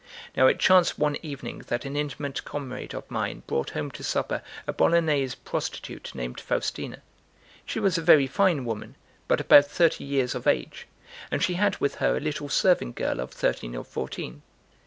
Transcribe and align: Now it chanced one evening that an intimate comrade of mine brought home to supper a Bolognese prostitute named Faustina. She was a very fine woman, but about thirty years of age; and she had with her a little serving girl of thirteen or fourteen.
Now 0.35 0.47
it 0.47 0.57
chanced 0.57 0.97
one 0.97 1.15
evening 1.21 1.59
that 1.67 1.85
an 1.85 1.95
intimate 1.95 2.43
comrade 2.43 2.95
of 2.95 3.03
mine 3.11 3.43
brought 3.45 3.69
home 3.69 3.91
to 3.91 4.03
supper 4.03 4.41
a 4.65 4.73
Bolognese 4.73 5.37
prostitute 5.45 6.11
named 6.15 6.39
Faustina. 6.41 7.03
She 7.67 7.79
was 7.79 7.99
a 7.99 8.01
very 8.01 8.25
fine 8.25 8.65
woman, 8.65 8.95
but 9.27 9.39
about 9.39 9.65
thirty 9.65 10.03
years 10.03 10.33
of 10.33 10.47
age; 10.47 10.87
and 11.29 11.43
she 11.43 11.53
had 11.53 11.77
with 11.77 11.93
her 12.01 12.17
a 12.17 12.19
little 12.19 12.49
serving 12.49 12.93
girl 12.93 13.19
of 13.19 13.29
thirteen 13.29 13.75
or 13.75 13.83
fourteen. 13.83 14.41